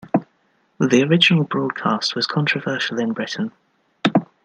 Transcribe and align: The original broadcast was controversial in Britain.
The 0.79 1.03
original 1.03 1.43
broadcast 1.43 2.15
was 2.15 2.25
controversial 2.25 2.97
in 2.97 3.13
Britain. 3.13 3.51